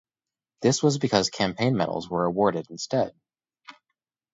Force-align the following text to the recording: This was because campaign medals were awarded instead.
This 0.63 0.81
was 0.81 0.97
because 0.97 1.29
campaign 1.29 1.77
medals 1.77 2.09
were 2.09 2.25
awarded 2.25 2.71
instead. 2.71 3.13